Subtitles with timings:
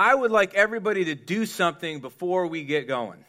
[0.00, 3.22] I would like everybody to do something before we get going.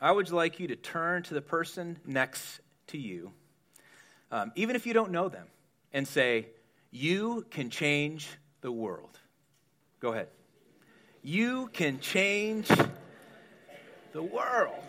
[0.00, 3.30] I would like you to turn to the person next to you,
[4.32, 5.46] um, even if you don't know them,
[5.92, 6.46] and say,
[6.90, 8.26] You can change
[8.62, 9.18] the world.
[10.00, 10.28] Go ahead.
[11.22, 12.68] You can change
[14.14, 14.82] the world.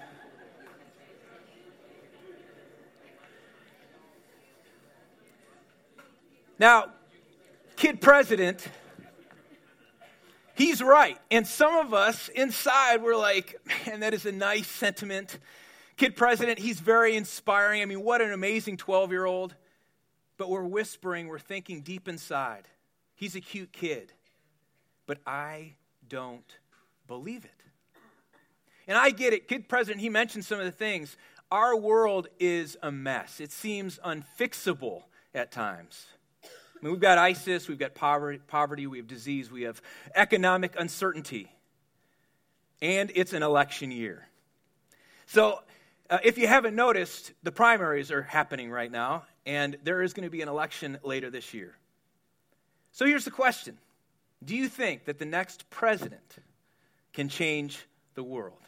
[6.57, 6.93] Now,
[7.75, 8.65] kid president,
[10.59, 11.17] he's right.
[11.31, 15.39] And some of us inside, we're like, man, that is a nice sentiment.
[15.97, 17.81] Kid president, he's very inspiring.
[17.81, 19.55] I mean, what an amazing 12 year old.
[20.37, 22.67] But we're whispering, we're thinking deep inside,
[23.15, 24.13] he's a cute kid.
[25.05, 25.73] But I
[26.07, 26.57] don't
[27.07, 27.51] believe it.
[28.87, 29.47] And I get it.
[29.47, 31.17] Kid president, he mentioned some of the things.
[31.51, 36.05] Our world is a mess, it seems unfixable at times.
[36.79, 39.81] I mean, we've got ISIS, we've got poverty, poverty, we have disease, we have
[40.15, 41.51] economic uncertainty,
[42.81, 44.27] and it's an election year.
[45.25, 45.59] So,
[46.09, 50.23] uh, if you haven't noticed, the primaries are happening right now, and there is going
[50.23, 51.75] to be an election later this year.
[52.93, 53.77] So, here's the question
[54.43, 56.37] Do you think that the next president
[57.11, 58.61] can change the world?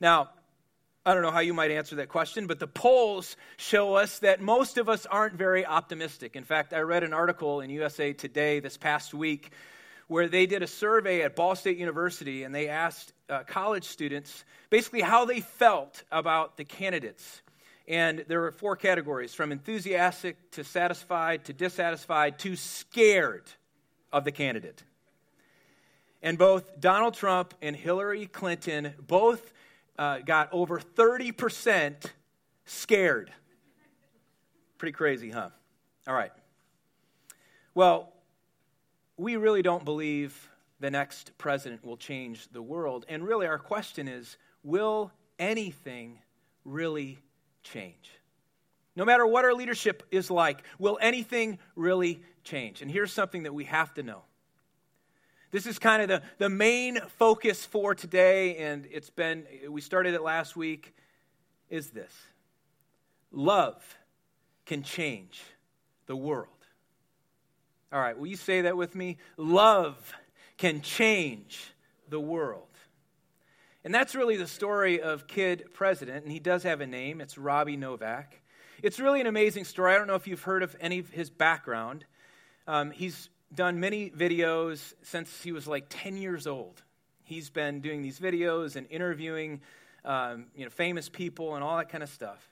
[0.00, 0.30] Now,
[1.08, 4.42] I don't know how you might answer that question, but the polls show us that
[4.42, 6.36] most of us aren't very optimistic.
[6.36, 9.52] In fact, I read an article in USA Today this past week
[10.08, 14.44] where they did a survey at Ball State University and they asked uh, college students
[14.68, 17.40] basically how they felt about the candidates.
[17.88, 23.50] And there were four categories from enthusiastic to satisfied to dissatisfied to scared
[24.12, 24.82] of the candidate.
[26.22, 29.54] And both Donald Trump and Hillary Clinton both
[29.98, 32.04] uh, got over 30%
[32.64, 33.32] scared.
[34.78, 35.50] Pretty crazy, huh?
[36.06, 36.32] All right.
[37.74, 38.12] Well,
[39.16, 40.48] we really don't believe
[40.80, 43.04] the next president will change the world.
[43.08, 46.20] And really, our question is will anything
[46.64, 47.18] really
[47.62, 48.10] change?
[48.94, 52.82] No matter what our leadership is like, will anything really change?
[52.82, 54.22] And here's something that we have to know
[55.50, 60.14] this is kind of the, the main focus for today, and it's been, we started
[60.14, 60.94] it last week,
[61.70, 62.12] is this
[63.30, 63.96] love
[64.66, 65.42] can change
[66.06, 66.48] the world.
[67.92, 69.16] All right, will you say that with me?
[69.36, 70.12] Love
[70.58, 71.72] can change
[72.08, 72.64] the world.
[73.84, 77.20] And that's really the story of Kid President, and he does have a name.
[77.20, 78.42] It's Robbie Novak.
[78.82, 79.94] It's really an amazing story.
[79.94, 82.04] I don't know if you've heard of any of his background.
[82.66, 86.82] Um, he's done many videos since he was like 10 years old.
[87.24, 89.60] He's been doing these videos and interviewing
[90.04, 92.42] um, you know, famous people and all that kind of stuff.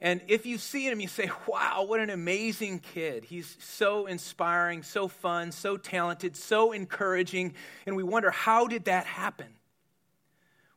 [0.00, 3.24] And if you see him, you say, wow, what an amazing kid.
[3.24, 7.54] He's so inspiring, so fun, so talented, so encouraging.
[7.86, 9.54] And we wonder, how did that happen?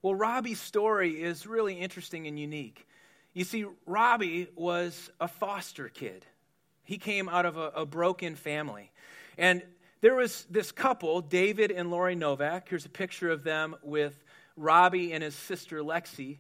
[0.02, 2.88] Well, Robbie's story is really interesting and unique.
[3.34, 6.26] You see, Robbie was a foster kid.
[6.88, 8.92] He came out of a, a broken family.
[9.38, 9.62] And
[10.00, 12.70] there was this couple, David and Lori Novak.
[12.70, 14.24] Here's a picture of them with
[14.56, 16.38] Robbie and his sister Lexi.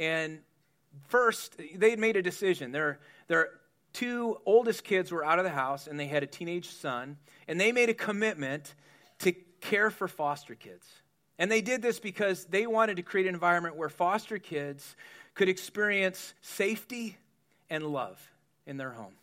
[0.00, 0.40] And
[1.06, 2.72] first, they had made a decision.
[2.72, 3.50] Their, their
[3.92, 7.16] two oldest kids were out of the house, and they had a teenage son.
[7.46, 8.74] And they made a commitment
[9.20, 9.30] to
[9.60, 10.84] care for foster kids.
[11.38, 14.96] And they did this because they wanted to create an environment where foster kids
[15.34, 17.16] could experience safety
[17.70, 18.20] and love
[18.66, 19.14] in their home.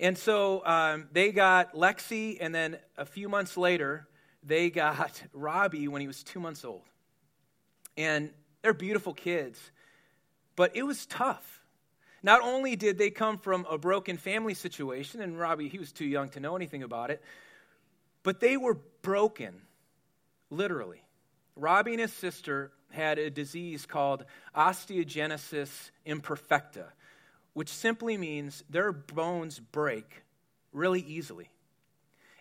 [0.00, 4.08] And so um, they got Lexi, and then a few months later,
[4.42, 6.82] they got Robbie when he was two months old.
[7.98, 8.30] And
[8.62, 9.60] they're beautiful kids,
[10.56, 11.60] but it was tough.
[12.22, 16.06] Not only did they come from a broken family situation, and Robbie, he was too
[16.06, 17.22] young to know anything about it,
[18.22, 19.54] but they were broken,
[20.48, 21.02] literally.
[21.56, 24.24] Robbie and his sister had a disease called
[24.54, 26.86] osteogenesis imperfecta
[27.52, 30.22] which simply means their bones break
[30.72, 31.50] really easily.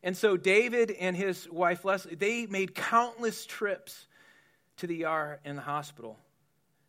[0.04, 4.08] And so David and his wife Leslie, they made countless trips
[4.78, 6.18] to the ER and the hospital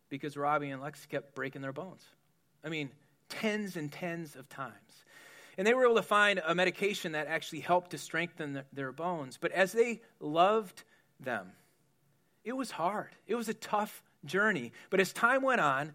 [0.09, 2.05] because Robbie and Lex kept breaking their bones.
[2.65, 2.91] I mean,
[3.29, 4.75] tens and tens of times.
[5.59, 9.39] And they were able to find a medication that actually helped to strengthen their bones.
[9.41, 10.85] But as they loved
[11.19, 11.53] them,
[12.45, 13.11] it was hard.
[13.27, 14.73] It was a tough journey.
[14.89, 15.95] But as time went on,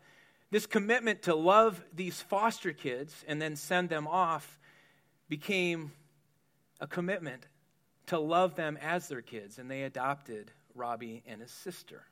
[0.51, 4.59] this commitment to love these foster kids and then send them off
[5.27, 5.91] became
[6.79, 7.47] a commitment
[8.07, 12.03] to love them as their kids, and they adopted Robbie and his sister.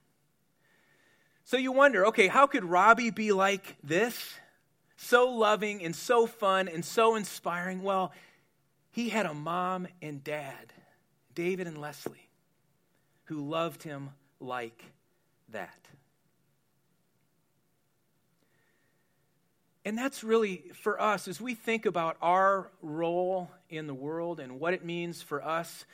[1.45, 4.33] So you wonder okay, how could Robbie be like this?
[4.95, 7.83] So loving and so fun and so inspiring.
[7.83, 8.13] Well,
[8.91, 10.73] he had a mom and dad
[11.35, 12.29] David and Leslie,
[13.25, 14.83] who loved him like
[15.49, 15.87] that.
[19.85, 24.59] And that's really for us as we think about our role in the world and
[24.59, 25.85] what it means for us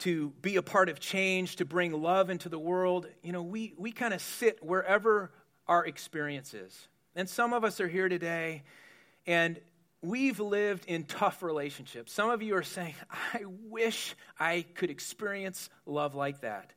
[0.00, 3.06] to be a part of change, to bring love into the world.
[3.22, 5.32] You know, we, we kind of sit wherever
[5.66, 6.88] our experience is.
[7.16, 8.62] And some of us are here today
[9.26, 9.60] and
[10.00, 12.12] we've lived in tough relationships.
[12.12, 12.94] Some of you are saying,
[13.34, 16.72] I wish I could experience love like that.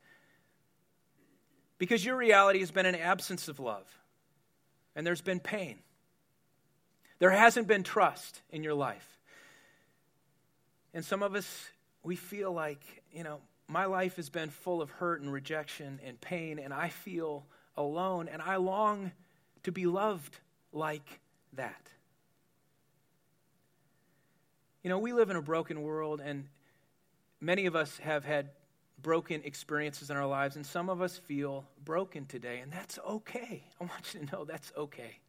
[1.78, 3.88] Because your reality has been an absence of love,
[4.96, 5.80] and there's been pain.
[7.22, 9.08] There hasn't been trust in your life.
[10.92, 11.70] And some of us,
[12.02, 12.82] we feel like,
[13.14, 16.90] you know, my life has been full of hurt and rejection and pain, and I
[16.90, 17.46] feel
[17.78, 19.12] alone, and I long
[19.62, 20.36] to be loved
[20.74, 21.20] like
[21.54, 21.92] that.
[24.82, 26.48] You know, we live in a broken world, and
[27.40, 28.50] many of us have had
[29.00, 33.64] broken experiences in our lives, and some of us feel broken today, and that's okay.
[33.80, 35.20] I want you to know that's okay.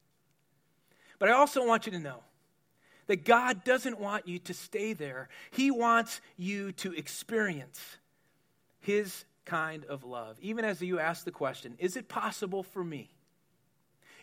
[1.22, 2.18] But I also want you to know
[3.06, 7.80] that God doesn't want you to stay there, He wants you to experience
[8.80, 10.36] His kind of love.
[10.40, 13.08] Even as you ask the question, is it possible for me?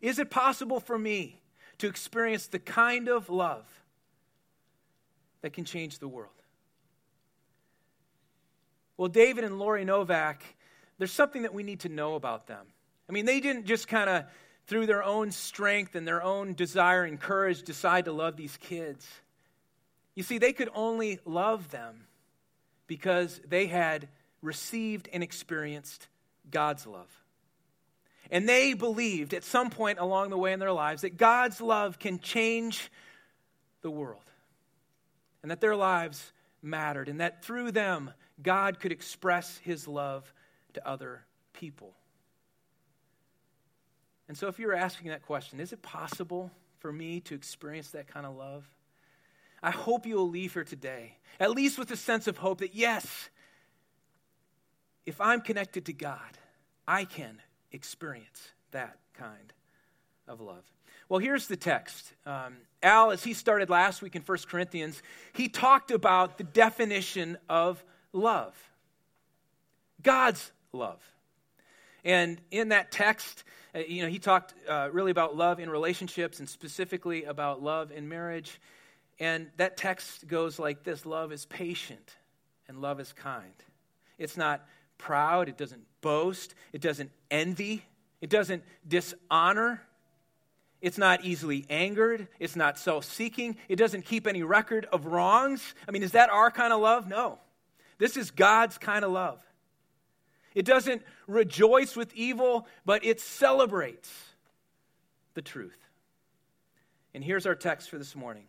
[0.02, 1.42] Is it possible for me
[1.78, 3.64] to experience the kind of love
[5.40, 6.34] that can change the world?
[8.98, 10.44] Well, David and Lori Novak,
[10.98, 12.66] there's something that we need to know about them.
[13.08, 14.26] I mean, they didn't just kind of,
[14.70, 19.06] through their own strength and their own desire and courage, decide to love these kids.
[20.14, 22.06] You see, they could only love them
[22.86, 24.08] because they had
[24.44, 26.08] received and experienced
[26.52, 27.10] God's love.
[28.30, 31.98] And they believed at some point along the way in their lives that God's love
[31.98, 32.92] can change
[33.82, 34.22] the world
[35.42, 36.32] and that their lives
[36.62, 38.12] mattered and that through them
[38.42, 40.32] God could express his love
[40.74, 41.24] to other
[41.54, 41.96] people.
[44.30, 48.08] And so, if you're asking that question, is it possible for me to experience that
[48.08, 48.70] kind of love?
[49.62, 52.76] I hope you will leave here today, at least with a sense of hope that
[52.76, 53.30] yes,
[55.06, 56.38] if I'm connected to God,
[56.88, 57.42] I can
[57.72, 59.52] experience that kind
[60.28, 60.64] of love.
[61.10, 62.14] Well, here's the text.
[62.26, 65.02] Um, Al, as he started last week in 1 Corinthians,
[65.34, 67.84] he talked about the definition of
[68.14, 68.56] love
[70.02, 71.02] God's love.
[72.04, 73.44] And in that text,
[73.76, 77.92] uh, you know, he talked uh, really about love in relationships and specifically about love
[77.92, 78.60] in marriage.
[79.20, 82.16] And that text goes like this love is patient
[82.68, 83.54] and love is kind.
[84.18, 84.66] It's not
[84.98, 87.84] proud, it doesn't boast, it doesn't envy,
[88.22, 89.82] it doesn't dishonor.
[90.82, 92.30] It's not easily angered.
[92.40, 93.58] It's not self seeking.
[93.68, 95.74] It doesn't keep any record of wrongs.
[95.88, 97.06] I mean, is that our kind of love?
[97.06, 97.40] No.
[97.98, 99.42] This is God's kind of love.
[100.60, 104.12] It doesn't rejoice with evil, but it celebrates
[105.34, 105.80] the truth.
[107.14, 108.44] And here's our text for this morning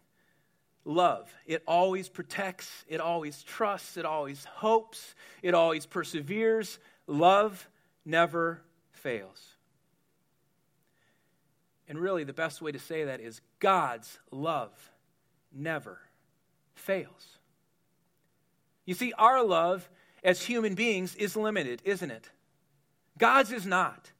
[0.84, 1.32] love.
[1.46, 6.80] It always protects, it always trusts, it always hopes, it always perseveres.
[7.06, 7.68] Love
[8.04, 8.60] never
[8.90, 9.40] fails.
[11.88, 14.72] And really, the best way to say that is God's love
[15.52, 16.00] never
[16.74, 17.38] fails.
[18.84, 19.88] You see, our love
[20.22, 22.28] as human beings is limited, isn't it?
[23.18, 24.10] God's is not.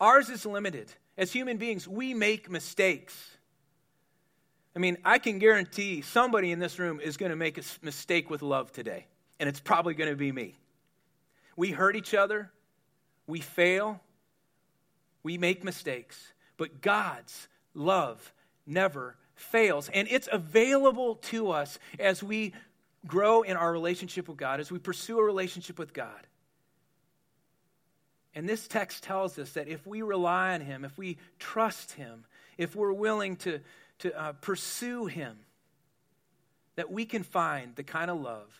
[0.00, 0.92] Ours is limited.
[1.16, 3.36] As human beings, we make mistakes.
[4.74, 8.30] I mean, I can guarantee somebody in this room is going to make a mistake
[8.30, 9.06] with love today,
[9.38, 10.56] and it's probably going to be me.
[11.56, 12.50] We hurt each other,
[13.26, 14.00] we fail,
[15.22, 18.32] we make mistakes, but God's love
[18.66, 22.54] never fails, and it's available to us as we
[23.06, 26.26] grow in our relationship with God, as we pursue a relationship with God.
[28.34, 32.24] And this text tells us that if we rely on Him, if we trust Him,
[32.58, 33.60] if we're willing to
[34.00, 35.38] to uh, pursue Him,
[36.76, 38.50] that we can find the kind of love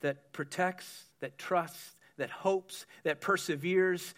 [0.00, 4.14] that protects, that trusts, that hopes, that perseveres,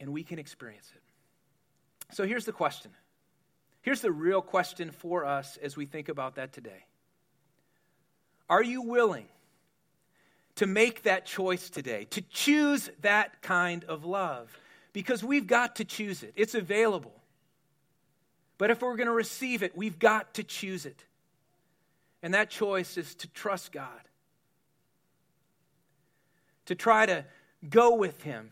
[0.00, 2.14] and we can experience it.
[2.14, 2.90] So here's the question.
[3.86, 6.86] Here's the real question for us as we think about that today.
[8.50, 9.28] Are you willing
[10.56, 14.50] to make that choice today, to choose that kind of love?
[14.92, 17.14] Because we've got to choose it, it's available.
[18.58, 21.04] But if we're going to receive it, we've got to choose it.
[22.24, 24.00] And that choice is to trust God,
[26.64, 27.24] to try to
[27.70, 28.50] go with Him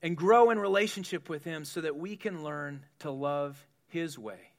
[0.00, 4.52] and grow in relationship with Him so that we can learn to love His way.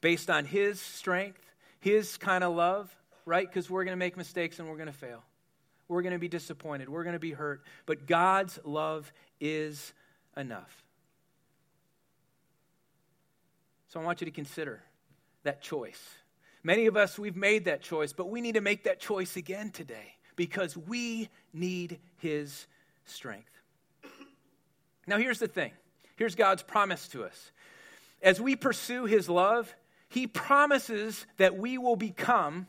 [0.00, 1.42] Based on His strength,
[1.80, 2.94] His kind of love,
[3.24, 3.46] right?
[3.46, 5.22] Because we're going to make mistakes and we're going to fail.
[5.88, 6.88] We're going to be disappointed.
[6.88, 7.62] We're going to be hurt.
[7.86, 9.92] But God's love is
[10.36, 10.82] enough.
[13.88, 14.82] So I want you to consider
[15.42, 16.00] that choice.
[16.62, 19.70] Many of us, we've made that choice, but we need to make that choice again
[19.70, 22.66] today because we need His
[23.04, 23.50] strength.
[25.06, 25.72] Now, here's the thing
[26.16, 27.50] here's God's promise to us.
[28.22, 29.74] As we pursue His love,
[30.08, 32.66] He promises that we will become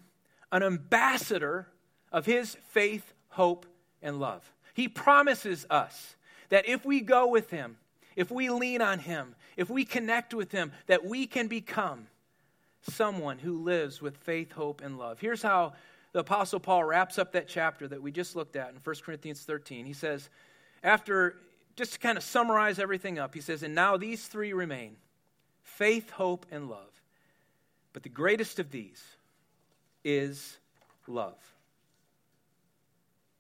[0.52, 1.68] an ambassador
[2.12, 3.66] of His faith, hope,
[4.02, 4.52] and love.
[4.74, 6.16] He promises us
[6.50, 7.78] that if we go with Him,
[8.16, 12.08] if we lean on Him, if we connect with Him, that we can become
[12.82, 15.20] someone who lives with faith, hope, and love.
[15.20, 15.74] Here's how
[16.12, 19.42] the Apostle Paul wraps up that chapter that we just looked at in 1 Corinthians
[19.42, 19.86] 13.
[19.86, 20.30] He says,
[20.84, 21.38] after
[21.76, 24.98] just to kind of summarize everything up, he says, And now these three remain
[25.64, 27.02] faith, hope, and love.
[27.94, 29.02] But the greatest of these
[30.04, 30.58] is
[31.08, 31.38] love.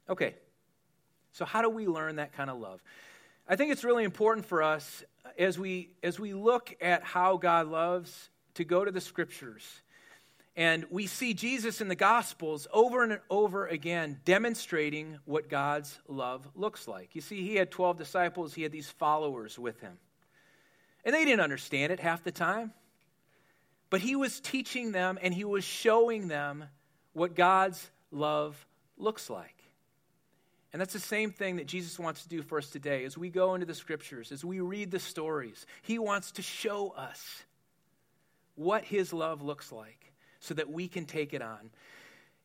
[0.09, 0.35] Okay,
[1.31, 2.81] so how do we learn that kind of love?
[3.47, 5.03] I think it's really important for us
[5.37, 9.81] as we, as we look at how God loves to go to the scriptures.
[10.55, 16.47] And we see Jesus in the Gospels over and over again demonstrating what God's love
[16.55, 17.15] looks like.
[17.15, 19.97] You see, he had 12 disciples, he had these followers with him.
[21.05, 22.73] And they didn't understand it half the time.
[23.89, 26.65] But he was teaching them and he was showing them
[27.13, 28.65] what God's love
[28.97, 29.55] looks like.
[30.71, 33.05] And that's the same thing that Jesus wants to do for us today.
[33.05, 36.89] As we go into the scriptures, as we read the stories, he wants to show
[36.89, 37.43] us
[38.55, 41.69] what his love looks like so that we can take it on.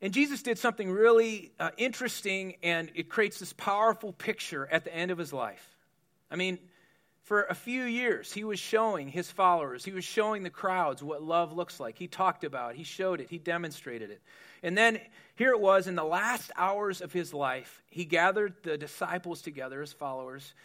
[0.01, 4.95] And Jesus did something really uh, interesting, and it creates this powerful picture at the
[4.95, 5.67] end of his life.
[6.31, 6.59] I mean,
[7.29, 11.21] for a few years, he was showing his followers, he was showing the crowds what
[11.21, 11.95] love looks like.
[11.95, 14.19] He talked about it, he showed it, he demonstrated it.
[14.63, 14.99] And then
[15.35, 19.79] here it was in the last hours of his life, he gathered the disciples together,
[19.79, 20.55] his followers,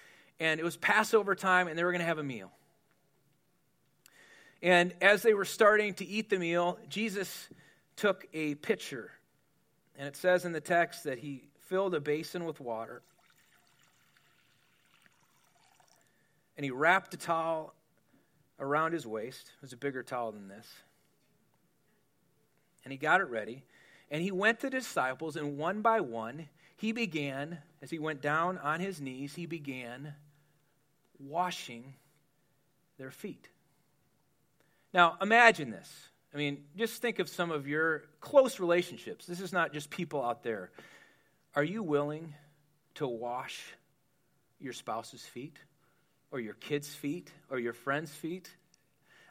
[0.41, 2.51] and it was Passover time, and they were going to have a meal.
[4.63, 7.47] And as they were starting to eat the meal, Jesus
[7.95, 9.11] took a pitcher.
[9.99, 13.03] And it says in the text that he filled a basin with water.
[16.57, 17.75] And he wrapped a towel
[18.61, 19.53] around his waist.
[19.57, 20.67] It was a bigger towel than this.
[22.85, 23.65] And he got it ready.
[24.11, 28.21] And he went to the disciples, and one by one, he began, as he went
[28.21, 30.15] down on his knees, he began
[31.19, 31.95] washing
[32.99, 33.49] their feet.
[34.93, 35.91] Now, imagine this.
[36.33, 39.27] I mean, just think of some of your close relationships.
[39.27, 40.71] This is not just people out there.
[41.57, 42.35] Are you willing
[42.95, 43.65] to wash
[44.61, 45.59] your spouse's feet,
[46.31, 48.51] or your kids' feet, or your friends' feet?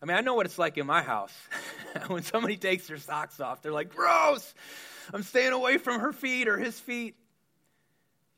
[0.01, 1.33] I mean, I know what it's like in my house.
[2.07, 4.53] when somebody takes their socks off, they're like, gross!
[5.13, 7.15] I'm staying away from her feet or his feet.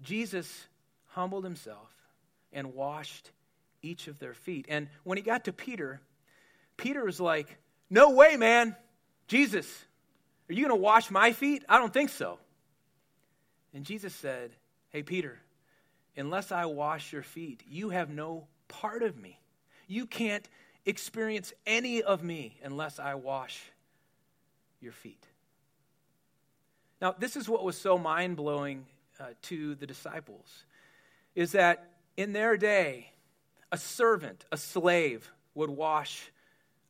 [0.01, 0.65] Jesus
[1.07, 1.89] humbled himself
[2.51, 3.31] and washed
[3.81, 4.65] each of their feet.
[4.69, 6.01] And when he got to Peter,
[6.77, 7.57] Peter was like,
[7.89, 8.75] No way, man.
[9.27, 9.67] Jesus,
[10.49, 11.63] are you going to wash my feet?
[11.67, 12.39] I don't think so.
[13.73, 14.51] And Jesus said,
[14.89, 15.39] Hey, Peter,
[16.17, 19.39] unless I wash your feet, you have no part of me.
[19.87, 20.47] You can't
[20.85, 23.61] experience any of me unless I wash
[24.81, 25.25] your feet.
[27.01, 28.85] Now, this is what was so mind blowing
[29.19, 30.65] uh, to the disciples
[31.35, 33.11] is that in their day,
[33.71, 36.31] a servant, a slave, would wash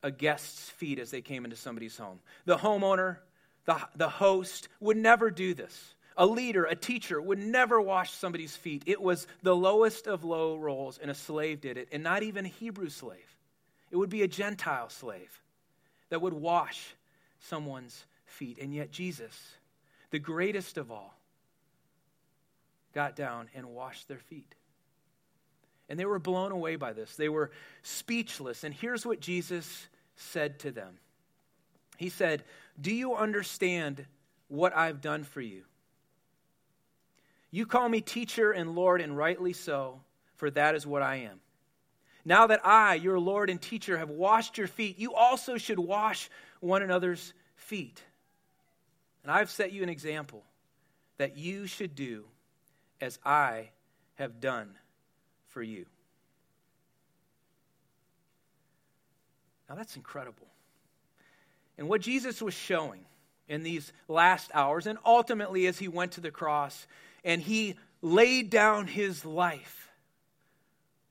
[0.04, 2.20] a guest's feet as they came into somebody's home.
[2.46, 3.18] The homeowner,
[3.66, 5.96] the, the host would never do this.
[6.18, 8.84] A leader, a teacher would never wash somebody's feet.
[8.86, 12.46] It was the lowest of low roles, and a slave did it, and not even
[12.46, 13.36] a Hebrew slave.
[13.92, 15.42] It would be a Gentile slave
[16.10, 16.96] that would wash
[17.40, 18.60] someone's feet.
[18.60, 19.38] And yet, Jesus,
[20.12, 21.18] the greatest of all,
[22.94, 24.56] got down and washed their feet.
[25.90, 27.16] And they were blown away by this.
[27.16, 27.52] They were
[27.84, 28.64] speechless.
[28.64, 30.98] And here's what Jesus said to them
[31.98, 32.44] He said,
[32.80, 34.06] Do you understand
[34.48, 35.64] what I've done for you?
[37.56, 40.02] You call me teacher and Lord, and rightly so,
[40.36, 41.40] for that is what I am.
[42.26, 46.30] Now that I, your Lord and teacher, have washed your feet, you also should wash
[46.60, 48.04] one another's feet.
[49.24, 50.44] And I've set you an example
[51.18, 52.26] that you should do
[53.00, 53.70] as I
[54.16, 54.72] have done
[55.48, 55.86] for you.
[59.70, 60.48] Now that's incredible.
[61.78, 63.06] And what Jesus was showing
[63.48, 66.86] in these last hours, and ultimately as he went to the cross
[67.26, 69.90] and he laid down his life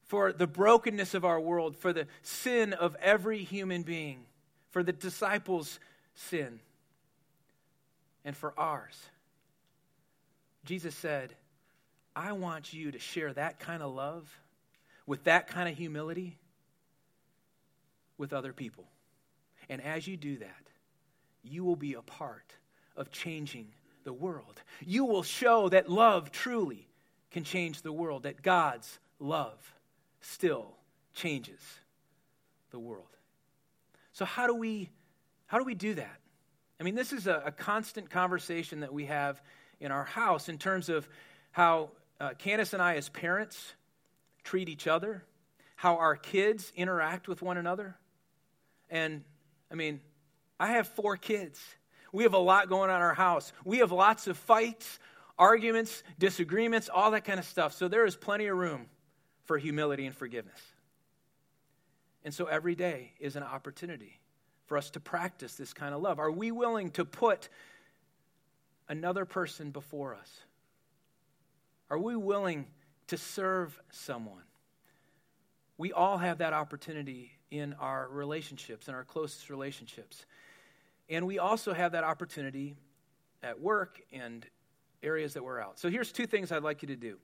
[0.04, 4.25] for the brokenness of our world, for the sin of every human being,
[4.71, 5.78] for the disciples'
[6.14, 6.61] sin.
[8.25, 8.99] and for ours.
[10.64, 11.35] Jesus said,
[12.16, 14.40] I want you to share that kind of love
[15.06, 16.38] with that kind of humility
[18.16, 18.85] with other people.
[19.68, 20.62] And as you do that,
[21.42, 22.54] you will be a part
[22.97, 23.68] of changing
[24.04, 24.62] the world.
[24.84, 26.88] You will show that love truly
[27.30, 29.75] can change the world, that God's love
[30.20, 30.76] still
[31.14, 31.61] changes
[32.70, 33.06] the world.
[34.12, 34.90] So how do we
[35.46, 36.20] how do we do that?
[36.80, 39.40] I mean, this is a, a constant conversation that we have
[39.80, 41.08] in our house in terms of
[41.52, 43.75] how uh, Candace and I, as parents,
[44.42, 45.25] treat each other,
[45.76, 47.96] how our kids interact with one another.
[48.90, 49.23] And
[49.70, 50.00] I mean,
[50.58, 51.61] I have four kids.
[52.14, 53.52] We have a lot going on in our house.
[53.64, 55.00] We have lots of fights,
[55.37, 57.73] arguments, disagreements, all that kind of stuff.
[57.73, 58.87] So there is plenty of room
[59.47, 60.61] for humility and forgiveness.
[62.23, 64.21] And so every day is an opportunity
[64.66, 66.21] for us to practice this kind of love.
[66.21, 67.49] Are we willing to put
[68.88, 70.30] another person before us?
[71.90, 72.66] Are we willing
[73.09, 74.44] to serve someone?
[75.78, 80.25] We all have that opportunity in our relationships, in our closest relationships.
[81.08, 82.76] And we also have that opportunity
[83.42, 84.44] at work and
[85.02, 85.78] areas that we're out.
[85.78, 87.18] So here's two things I'd like you to do.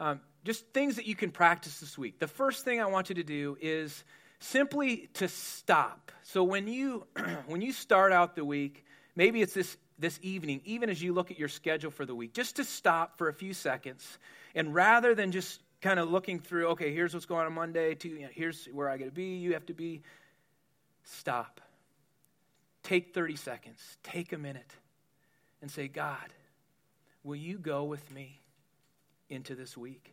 [0.00, 2.18] Um, just things that you can practice this week.
[2.18, 4.02] The first thing I want you to do is
[4.40, 6.10] simply to stop.
[6.22, 7.06] So when you
[7.46, 8.84] when you start out the week,
[9.14, 12.32] maybe it's this this evening, even as you look at your schedule for the week,
[12.32, 14.18] just to stop for a few seconds
[14.54, 18.08] and rather than just kind of looking through, okay, here's what's going on Monday, to,
[18.08, 20.02] you know, here's where I got to be, you have to be,
[21.04, 21.60] stop.
[22.92, 24.70] Take 30 seconds, take a minute,
[25.62, 26.28] and say, God,
[27.24, 28.42] will you go with me
[29.30, 30.12] into this week?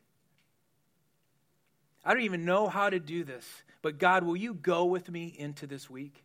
[2.05, 3.45] I don't even know how to do this,
[3.81, 6.23] but God, will you go with me into this week?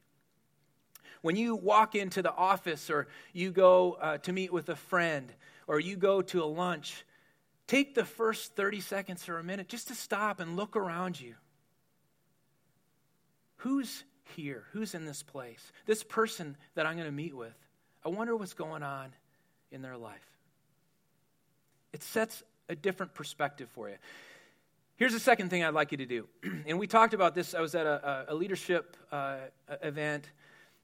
[1.23, 5.33] When you walk into the office or you go uh, to meet with a friend
[5.67, 7.05] or you go to a lunch,
[7.67, 11.35] take the first 30 seconds or a minute just to stop and look around you.
[13.57, 14.05] Who's
[14.37, 14.65] here?
[14.73, 15.73] Who's in this place?
[15.87, 17.55] This person that I'm going to meet with.
[18.05, 19.13] I wonder what's going on
[19.71, 20.27] in their life.
[21.93, 23.97] It sets a different perspective for you.
[24.97, 26.29] Here's the second thing I'd like you to do.
[26.67, 27.55] and we talked about this.
[27.55, 29.37] I was at a, a leadership uh,
[29.83, 30.29] event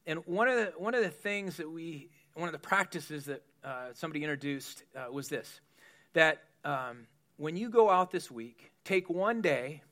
[0.07, 3.43] and one of the, one of the things that we, one of the practices that
[3.63, 5.61] uh, somebody introduced uh, was this
[6.13, 9.83] that um, when you go out this week, take one day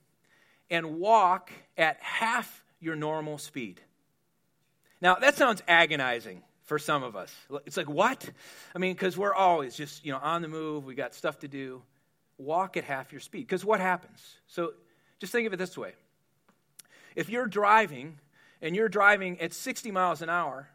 [0.69, 3.81] and walk at half your normal speed.
[5.01, 7.35] Now, that sounds agonizing for some of us.
[7.65, 8.29] It's like, what?
[8.75, 11.49] I mean, because we're always just, you know, on the move, we got stuff to
[11.49, 11.83] do.
[12.37, 13.47] Walk at half your speed.
[13.47, 14.37] Because what happens?
[14.49, 14.73] So
[15.19, 15.93] just think of it this way.
[17.17, 18.19] If you're driving
[18.61, 20.69] and you're driving at 60 miles an hour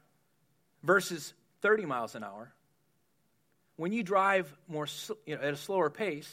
[0.84, 2.52] versus 30 miles an hour,
[3.76, 4.88] when you drive more
[5.26, 6.30] you know, at a slower pace,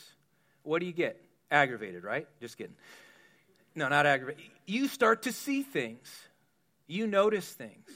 [0.62, 1.20] what do you get?
[1.50, 2.26] Aggravated, right?
[2.40, 2.76] Just kidding.
[3.74, 4.42] No, not aggravated.
[4.70, 6.08] You start to see things.
[6.86, 7.88] You notice things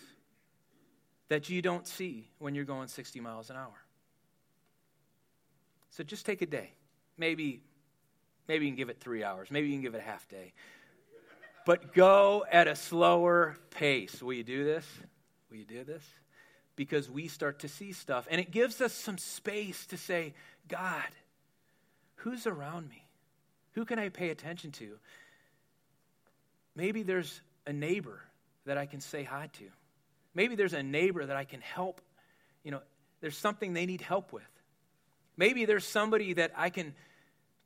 [1.29, 3.75] that you don't see when you're going 60 miles an hour.
[5.91, 6.73] So just take a day.
[7.17, 7.63] Maybe
[8.49, 9.51] maybe you can give it 3 hours.
[9.51, 10.53] Maybe you can give it a half day
[11.65, 14.23] but go at a slower pace.
[14.23, 14.87] Will you do this?
[15.51, 16.03] Will you do this?
[16.77, 18.27] Because we start to see stuff.
[18.31, 20.35] And it gives us some space to say,
[20.69, 21.09] God,
[22.17, 23.07] who's around me?
[23.73, 24.99] Who can I pay attention to?
[26.77, 28.21] Maybe there's a neighbor
[28.67, 29.65] that I can say hi to.
[30.35, 32.01] Maybe there's a neighbor that I can help.
[32.63, 32.81] You know,
[33.21, 34.43] there's something they need help with.
[35.37, 36.95] Maybe there's somebody that I can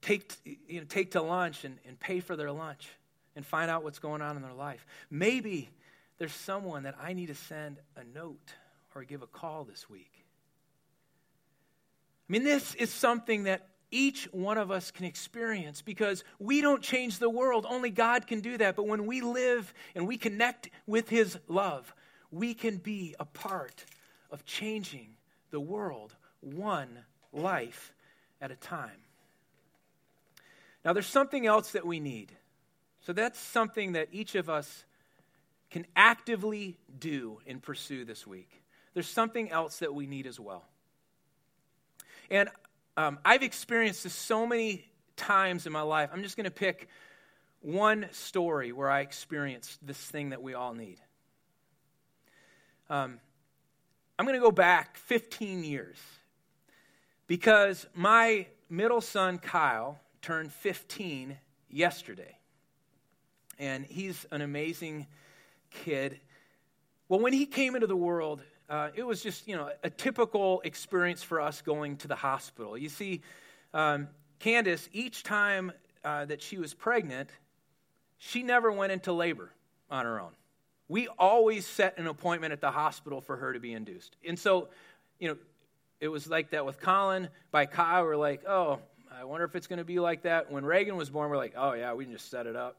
[0.03, 2.89] take, you know, take to lunch and, and pay for their lunch
[3.37, 4.85] and find out what's going on in their life.
[5.11, 5.71] Maybe
[6.19, 8.55] there's someone that I need to send a note
[8.95, 10.11] or give a call this week.
[12.29, 16.83] I mean, this is something that each one of us can experience because we don't
[16.83, 17.67] change the world.
[17.69, 18.77] Only God can do that.
[18.77, 21.95] But when we live and we connect with His love,
[22.31, 23.85] we can be a part
[24.31, 25.09] of changing
[25.51, 26.99] the world one
[27.33, 27.95] life
[28.41, 28.91] at a time.
[30.85, 32.33] Now, there's something else that we need.
[33.01, 34.85] So that's something that each of us
[35.71, 38.63] can actively do and pursue this week.
[38.95, 40.65] There's something else that we need as well.
[42.31, 42.49] And
[42.99, 44.85] um, I've experienced this so many
[45.17, 46.11] times in my life.
[46.13, 46.89] I'm just going to pick
[47.61, 50.99] one story where I experienced this thing that we all need.
[52.91, 53.21] Um,
[54.19, 55.97] I'm going to go back 15 years
[57.29, 61.39] because my middle son, Kyle, turned 15
[61.71, 62.37] yesterday
[63.61, 65.07] and he's an amazing
[65.71, 66.19] kid.
[67.09, 70.61] Well, when he came into the world, uh, it was just, you know, a typical
[70.65, 72.77] experience for us going to the hospital.
[72.77, 73.23] You see,
[73.73, 75.73] um, Candace, each time
[76.05, 77.31] uh, that she was pregnant,
[78.19, 79.51] she never went into labor
[79.91, 80.33] on her own.
[80.89, 84.17] We always set an appointment at the hospital for her to be induced.
[84.27, 84.69] And so,
[85.19, 85.37] you know,
[86.01, 87.29] it was like that with Colin.
[87.51, 88.79] By Kyle, we're like, oh,
[89.13, 90.51] I wonder if it's going to be like that.
[90.51, 92.77] When Reagan was born, we're like, oh, yeah, we can just set it up.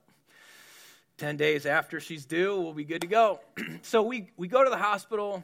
[1.18, 3.42] 10 days after she's due, we'll be good to go.
[3.82, 5.44] so we, we go to the hospital,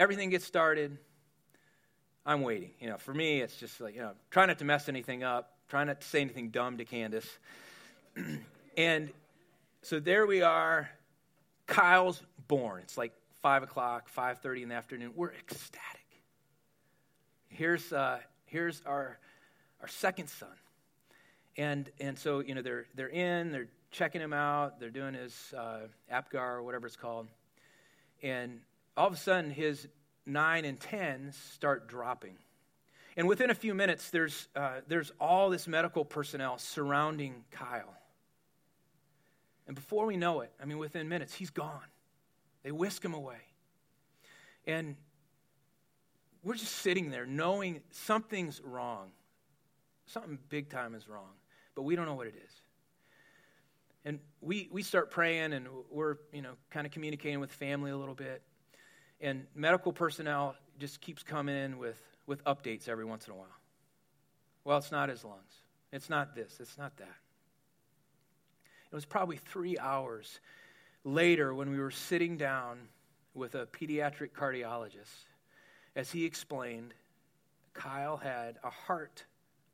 [0.00, 0.96] everything gets started.
[2.24, 2.70] I'm waiting.
[2.80, 5.52] You know, for me, it's just like, you know, try not to mess anything up,
[5.68, 7.28] try not to say anything dumb to Candace.
[8.78, 9.10] and
[9.82, 10.88] so there we are.
[11.66, 12.80] Kyle's born.
[12.82, 15.12] It's like 5 o'clock, 5.30 in the afternoon.
[15.14, 16.00] We're ecstatic.
[17.48, 19.18] Here's, uh, here's our,
[19.82, 20.48] our second son.
[21.58, 24.80] And, and so, you know, they're, they're in, they're checking him out.
[24.80, 27.26] They're doing his uh, APGAR or whatever it's called.
[28.22, 28.60] And
[29.00, 29.88] all of a sudden, his
[30.26, 32.36] nine and tens start dropping.
[33.16, 37.94] And within a few minutes, there's, uh, there's all this medical personnel surrounding Kyle.
[39.66, 41.80] And before we know it, I mean, within minutes, he's gone.
[42.62, 43.38] They whisk him away.
[44.66, 44.96] And
[46.42, 49.12] we're just sitting there knowing something's wrong.
[50.04, 51.32] Something big time is wrong,
[51.74, 52.52] but we don't know what it is.
[54.04, 57.96] And we, we start praying and we're, you know, kind of communicating with family a
[57.96, 58.42] little bit.
[59.20, 63.46] And medical personnel just keeps coming in with, with updates every once in a while.
[64.64, 65.52] Well, it's not his lungs.
[65.92, 66.58] It's not this.
[66.60, 67.16] It's not that.
[68.90, 70.40] It was probably three hours
[71.04, 72.78] later when we were sitting down
[73.34, 75.26] with a pediatric cardiologist
[75.94, 76.94] as he explained
[77.72, 79.24] Kyle had a heart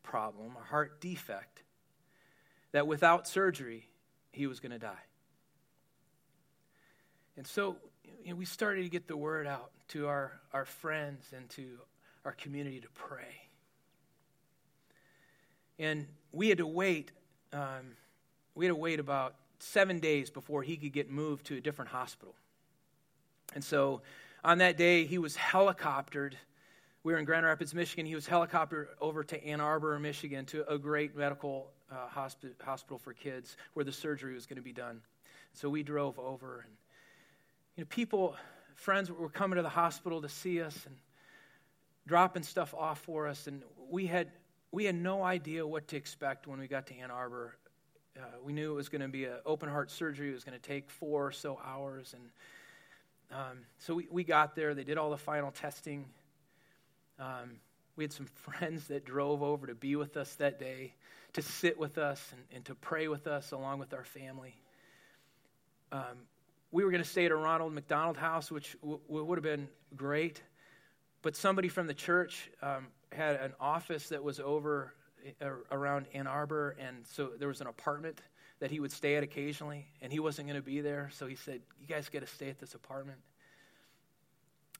[0.02, 1.62] problem, a heart defect,
[2.72, 3.88] that without surgery,
[4.32, 4.94] he was going to die.
[7.36, 7.76] And so
[8.24, 11.78] you know, we started to get the word out to our, our friends and to
[12.24, 13.36] our community to pray.
[15.78, 17.12] And we had to wait,
[17.52, 17.96] um,
[18.54, 21.90] we had to wait about seven days before he could get moved to a different
[21.90, 22.34] hospital.
[23.54, 24.02] And so
[24.44, 26.32] on that day, he was helicoptered.
[27.04, 28.06] We were in Grand Rapids, Michigan.
[28.06, 32.98] He was helicoptered over to Ann Arbor, Michigan, to a great medical uh, hospi- hospital
[32.98, 35.00] for kids where the surgery was going to be done.
[35.52, 36.74] So we drove over, and
[37.76, 38.34] you know, people,
[38.74, 40.96] friends were coming to the hospital to see us and
[42.06, 44.28] dropping stuff off for us, and we had
[44.72, 47.56] we had no idea what to expect when we got to Ann Arbor.
[48.16, 50.30] Uh, we knew it was going to be an open heart surgery.
[50.30, 54.56] It was going to take four or so hours, and um, so we, we got
[54.56, 54.74] there.
[54.74, 56.06] They did all the final testing.
[57.18, 57.60] Um,
[57.96, 60.94] we had some friends that drove over to be with us that day
[61.34, 64.54] to sit with us and, and to pray with us along with our family.
[65.92, 66.26] Um,
[66.70, 69.68] we were going to stay at a Ronald McDonald house, which w- would have been
[69.94, 70.42] great,
[71.22, 74.94] but somebody from the church um, had an office that was over
[75.40, 78.20] uh, around Ann Arbor, and so there was an apartment
[78.58, 81.34] that he would stay at occasionally, and he wasn't going to be there, so he
[81.34, 83.18] said, "You guys got to stay at this apartment."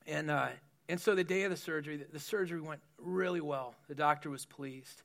[0.07, 0.49] And uh,
[0.89, 3.75] and so the day of the surgery, the, the surgery went really well.
[3.89, 5.03] The doctor was pleased.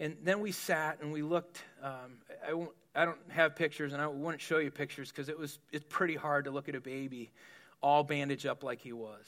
[0.00, 1.62] And then we sat and we looked.
[1.82, 5.38] Um, I, won't, I don't have pictures, and I wouldn't show you pictures because it
[5.38, 7.30] was it's pretty hard to look at a baby
[7.82, 9.26] all bandaged up like he was.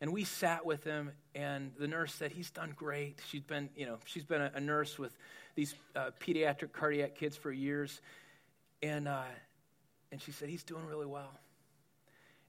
[0.00, 3.20] And we sat with him, and the nurse said he's done great.
[3.28, 5.16] She's been, you know, she's been a, a nurse with
[5.54, 8.00] these uh, pediatric cardiac kids for years,
[8.82, 9.22] and uh,
[10.10, 11.30] and she said he's doing really well.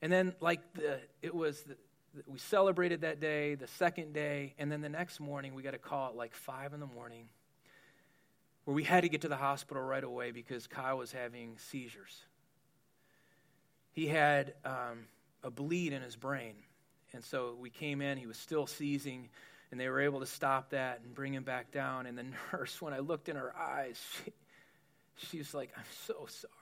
[0.01, 1.77] And then, like the, it was the,
[2.25, 5.79] we celebrated that day, the second day, and then the next morning we got a
[5.79, 7.29] call at like five in the morning
[8.65, 12.25] where we had to get to the hospital right away because Kyle was having seizures.
[13.93, 15.05] He had um,
[15.41, 16.55] a bleed in his brain.
[17.13, 19.29] And so we came in, he was still seizing,
[19.71, 22.05] and they were able to stop that and bring him back down.
[22.07, 24.33] And the nurse, when I looked in her eyes, she,
[25.27, 26.53] she was like, I'm so sorry.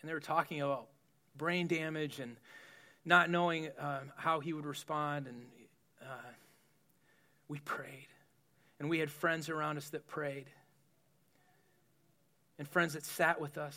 [0.00, 0.88] And they were talking about
[1.36, 2.36] brain damage and
[3.04, 5.26] not knowing um, how he would respond.
[5.26, 5.42] And
[6.02, 6.30] uh,
[7.48, 8.08] we prayed.
[8.80, 10.46] And we had friends around us that prayed,
[12.58, 13.76] and friends that sat with us.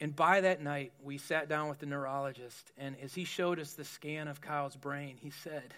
[0.00, 3.74] And by that night, we sat down with the neurologist, and as he showed us
[3.74, 5.72] the scan of Kyle's brain, he said,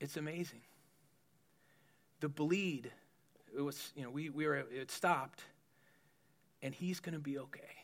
[0.00, 0.60] It's amazing.
[2.20, 2.90] The bleed,
[3.56, 5.40] it was, you know, we, we were, it stopped,
[6.62, 7.81] and he's going to be okay.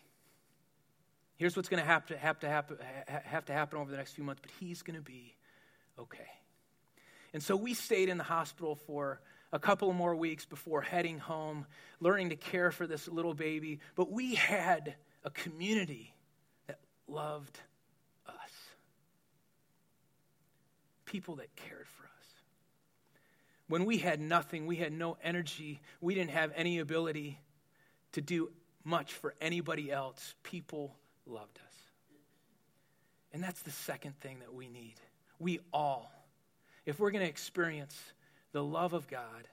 [1.39, 4.13] Here's what's going to have to, have, to happen, have to happen over the next
[4.13, 5.37] few months, but he's going to be
[5.97, 6.27] okay.
[7.33, 9.21] And so we stayed in the hospital for
[9.53, 11.65] a couple more weeks before heading home,
[12.01, 13.79] learning to care for this little baby.
[13.95, 16.13] But we had a community
[16.67, 17.57] that loved
[18.27, 18.53] us,
[21.05, 22.27] people that cared for us.
[23.69, 27.39] When we had nothing, we had no energy, we didn't have any ability
[28.13, 28.51] to do
[28.83, 30.97] much for anybody else, people
[31.29, 31.75] loved us.
[33.33, 34.95] And that's the second thing that we need.
[35.39, 36.11] We all,
[36.87, 37.97] if we're going to experience
[38.53, 39.49] the love of God,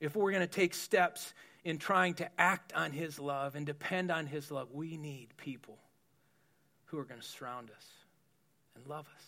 [0.00, 1.34] if we're going to take steps
[1.64, 5.76] in trying to act on His love and depend on His love, we need people
[6.86, 7.86] who are going to surround us
[8.74, 9.24] and love us.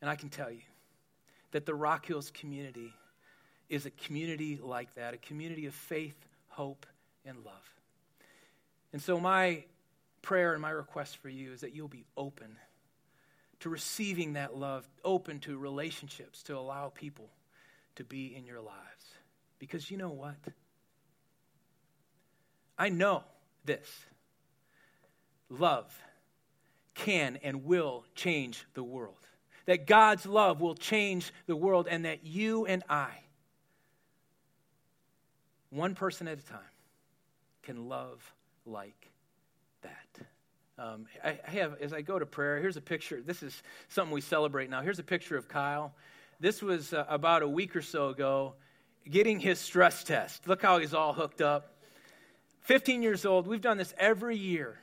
[0.00, 0.62] And I can tell you
[1.52, 2.92] that the Rock Hills community
[3.68, 6.16] is a community like that, a community of faith,
[6.48, 6.86] hope,
[7.24, 7.81] and love.
[8.92, 9.64] And so, my
[10.20, 12.56] prayer and my request for you is that you'll be open
[13.60, 17.30] to receiving that love, open to relationships, to allow people
[17.96, 19.14] to be in your lives.
[19.58, 20.36] Because you know what?
[22.78, 23.22] I know
[23.64, 24.06] this
[25.48, 25.96] love
[26.94, 29.14] can and will change the world.
[29.66, 33.10] That God's love will change the world, and that you and I,
[35.70, 36.58] one person at a time,
[37.62, 38.34] can love
[38.66, 39.10] like
[39.82, 40.26] that.
[40.78, 43.20] Um, I, I have, as I go to prayer, here's a picture.
[43.20, 44.82] This is something we celebrate now.
[44.82, 45.94] Here's a picture of Kyle.
[46.40, 48.54] This was uh, about a week or so ago,
[49.08, 50.48] getting his stress test.
[50.48, 51.76] Look how he's all hooked up.
[52.62, 53.46] 15 years old.
[53.46, 54.78] We've done this every year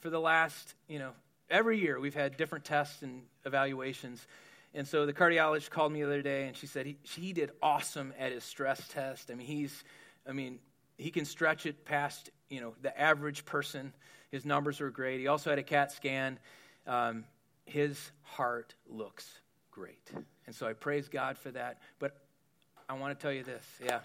[0.00, 1.12] for the last, you know,
[1.50, 4.26] every year we've had different tests and evaluations.
[4.74, 7.50] And so the cardiologist called me the other day and she said he, he did
[7.62, 9.30] awesome at his stress test.
[9.30, 9.84] I mean, he's,
[10.28, 10.58] I mean,
[10.96, 13.92] he can stretch it past, you know, the average person.
[14.30, 15.20] His numbers are great.
[15.20, 16.38] He also had a CAT scan.
[16.86, 17.24] Um,
[17.64, 20.10] his heart looks great.
[20.46, 21.78] And so I praise God for that.
[21.98, 22.16] But
[22.88, 23.64] I want to tell you this.
[23.82, 24.00] Yeah.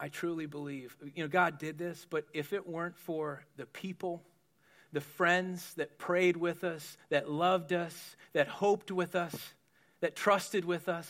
[0.00, 4.24] I truly believe, you know, God did this, but if it weren't for the people,
[4.92, 9.36] the friends that prayed with us, that loved us, that hoped with us,
[10.00, 11.08] that trusted with us,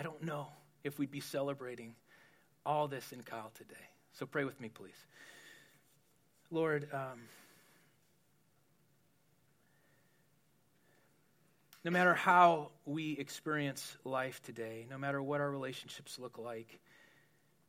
[0.00, 0.46] I don't know
[0.82, 1.94] if we'd be celebrating
[2.64, 3.74] all this in Kyle today.
[4.14, 4.94] So pray with me, please.
[6.50, 7.20] Lord, um,
[11.84, 16.80] no matter how we experience life today, no matter what our relationships look like,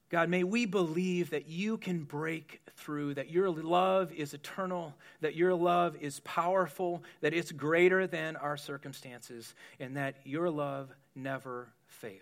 [0.10, 5.36] God, may we believe that you can break through, that your love is eternal, that
[5.36, 11.67] your love is powerful, that it's greater than our circumstances, and that your love never
[12.02, 12.22] fails.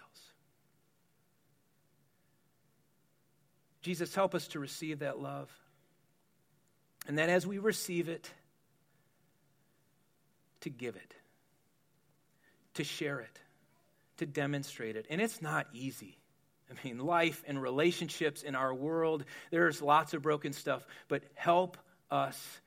[3.82, 5.50] Jesus, help us to receive that love.
[7.08, 8.30] And that as we receive it,
[10.62, 11.16] to give it,
[12.76, 13.40] to share it,
[14.18, 15.06] to demonstrate it.
[15.10, 16.18] And it's not easy.
[16.70, 21.78] I mean, life and relationships in our world, there's lots of broken stuff, but help
[22.12, 22.60] us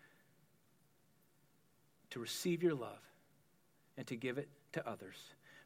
[2.11, 2.99] to receive your love
[3.97, 5.17] and to give it to others.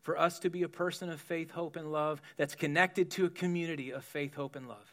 [0.07, 3.29] For us to be a person of faith, hope, and love that's connected to a
[3.29, 4.89] community of faith, hope, and love.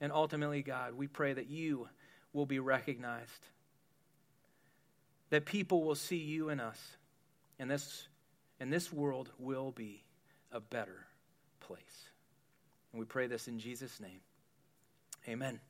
[0.00, 1.86] And ultimately, God, we pray that you
[2.32, 3.44] will be recognized,
[5.28, 6.78] that people will see you in us,
[7.58, 8.08] and this,
[8.58, 10.02] and this world will be
[10.50, 11.06] a better
[11.60, 12.08] place.
[12.92, 14.22] And we pray this in Jesus' name.
[15.28, 15.60] Amen.